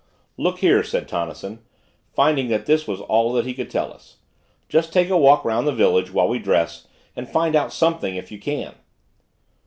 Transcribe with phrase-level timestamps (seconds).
[0.35, 1.59] "Look here," said Tonnison,
[2.11, 4.17] finding that this was about all that he could tell us,
[4.67, 8.31] "just take a walk 'round the village, while we dress, and find out something, if
[8.31, 8.73] you can."